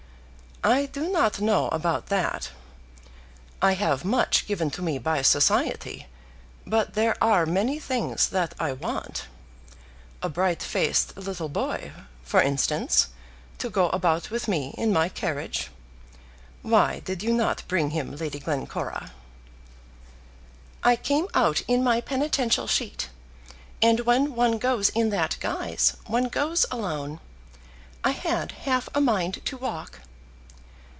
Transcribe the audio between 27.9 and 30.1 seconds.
I had half a mind to walk."